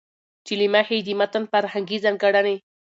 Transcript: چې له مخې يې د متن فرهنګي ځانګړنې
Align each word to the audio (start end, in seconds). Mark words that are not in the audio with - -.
چې 0.45 0.53
له 0.59 0.65
مخې 0.73 0.95
يې 0.99 1.05
د 1.07 1.09
متن 1.19 1.43
فرهنګي 1.51 1.97
ځانګړنې 2.05 2.55